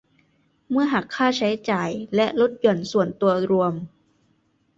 [0.69, 3.73] เมื่อหักค่าใช้จ่ายและลดหย่อนส่วนตัวรวม